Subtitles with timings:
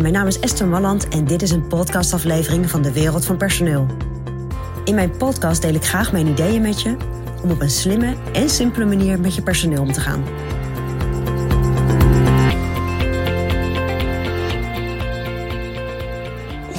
[0.00, 3.86] Mijn naam is Esther Malland en dit is een podcastaflevering van de Wereld van Personeel.
[4.84, 6.96] In mijn podcast deel ik graag mijn ideeën met je
[7.42, 10.24] om op een slimme en simpele manier met je personeel om te gaan.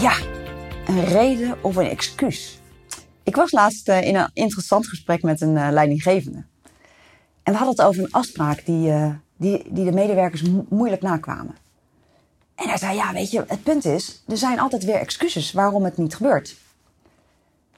[0.02, 0.14] Ja,
[0.88, 2.62] een reden of een excuus.
[3.24, 6.46] Ik was laatst uh, in een interessant gesprek met een uh, leidinggevende.
[7.44, 11.02] En we hadden het over een afspraak die, uh, die, die de medewerkers mo moeilijk
[11.02, 11.66] nakwamen.
[12.58, 15.84] En hij zei, ja, weet je, het punt is, er zijn altijd weer excuses waarom
[15.84, 16.56] het niet gebeurt.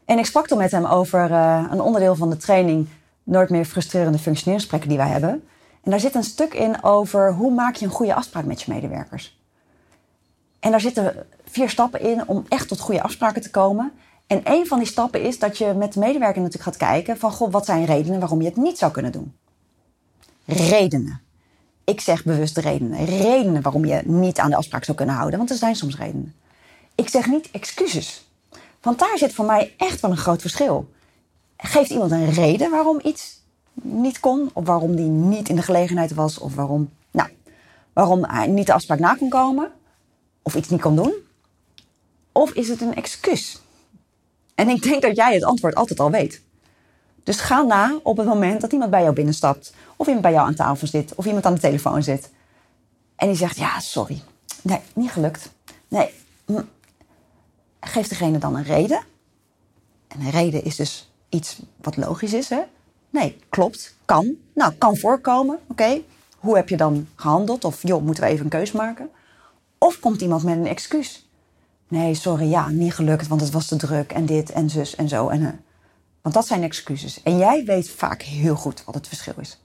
[0.06, 1.32] En ik sprak toen met hem over
[1.72, 2.88] een onderdeel van de training
[3.30, 5.48] Nooit meer frustrerende functioneringsgesprekken die wij hebben.
[5.84, 8.72] En daar zit een stuk in over hoe maak je een goede afspraak met je
[8.74, 9.40] medewerkers.
[10.60, 13.92] En daar zitten vier stappen in om echt tot goede afspraken te komen.
[14.28, 17.32] En een van die stappen is dat je met de medewerker natuurlijk gaat kijken van...
[17.32, 19.36] Goh, wat zijn redenen waarom je het niet zou kunnen doen?
[20.46, 21.22] Redenen.
[21.90, 23.06] Ik zeg bewust redenen.
[23.06, 25.38] Redenen waarom je niet aan de afspraak zou kunnen houden.
[25.38, 26.36] Want er zijn soms redenen.
[26.96, 28.28] Ik zeg niet excuses.
[28.82, 30.90] Want daar zit voor mij echt wel een groot verschil.
[31.58, 33.42] Geeft iemand een reden waarom iets
[33.82, 34.50] niet kon?
[34.54, 36.40] Of waarom die niet in de gelegenheid was?
[36.40, 37.30] Of waarom, nou,
[37.94, 39.72] waarom hij niet de afspraak na kon komen?
[40.42, 41.14] Of iets niet kon doen?
[42.32, 43.62] Of is het een excuus?
[44.56, 46.42] En ik denk dat jij het antwoord altijd al weet.
[47.24, 49.74] Dus ga na op het moment dat iemand bij jou binnenstapt.
[49.96, 51.16] Of iemand bij jou aan tafel zit.
[51.16, 52.30] Of iemand aan de telefoon zit.
[53.16, 54.22] En die zegt, ja, sorry.
[54.62, 55.50] Nee, niet gelukt.
[55.88, 56.14] Nee.
[57.80, 59.02] Geef degene dan een reden.
[60.08, 62.62] En een reden is dus iets wat logisch is, hè?
[63.10, 63.96] Nee, klopt.
[64.06, 64.36] Kan.
[64.54, 65.60] Nou, kan voorkomen.
[65.68, 66.02] Oké.
[66.38, 67.66] Hoe heb je dan gehandeld?
[67.66, 69.10] Of, joh, moeten we even een keus maken?
[69.78, 71.30] Of komt iemand met een excuus?
[71.88, 75.10] Nee, sorry, ja, niet gelukt, want het was te druk en dit en zus en
[75.10, 75.30] zo.
[75.30, 75.50] En, uh,
[76.22, 77.24] want dat zijn excuses.
[77.24, 79.60] En jij weet vaak heel goed wat het verschil is.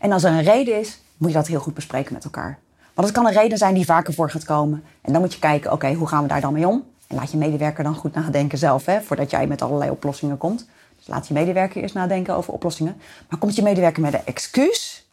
[0.00, 2.58] En als er een reden is, moet je dat heel goed bespreken met elkaar.
[2.94, 4.84] Want het kan een reden zijn die vaker voor gaat komen.
[5.00, 6.84] En dan moet je kijken, oké, hoe gaan we daar dan mee om?
[7.06, 10.68] En laat je medewerker dan goed nadenken zelf, hè, voordat jij met allerlei oplossingen komt.
[10.96, 13.00] Dus laat je medewerker eerst nadenken over oplossingen.
[13.28, 15.06] Maar komt je medewerker met een excuus?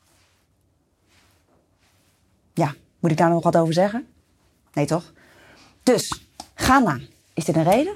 [2.53, 4.07] Ja, moet ik daar nog wat over zeggen?
[4.73, 5.13] Nee, toch?
[5.83, 6.99] Dus, ga na.
[7.33, 7.93] Is dit een reden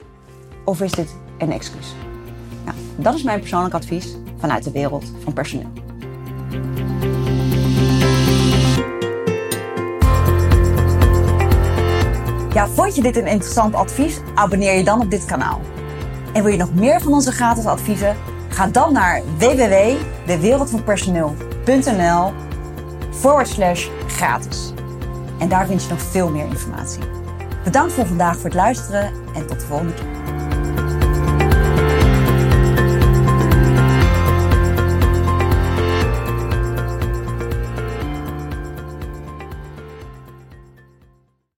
[0.65, 2.14] of is dit een excuus?
[2.65, 5.71] Nou, dat is mijn persoonlijk advies vanuit de wereld van personeel.
[12.53, 14.19] Ja, vond je dit een interessant advies?
[14.35, 15.61] Abonneer je dan op dit kanaal.
[16.33, 18.15] En wil je nog meer van onze gratis adviezen?
[18.49, 22.33] Ga dan naar www.dewereldvanpersoneel.nl
[23.11, 24.73] forward slash gratis.
[25.39, 27.01] En daar vind je nog veel meer informatie.
[27.63, 30.05] Bedankt voor vandaag voor het luisteren en tot de volgende keer.